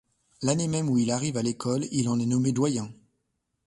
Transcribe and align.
L'année 0.41 0.67
même 0.67 0.89
où 0.89 0.97
il 0.97 1.11
arrive 1.11 1.37
à 1.37 1.43
l'école, 1.43 1.85
il 1.91 2.09
en 2.09 2.17
est 2.19 2.25
nommé 2.25 2.51
doyen. 2.53 2.91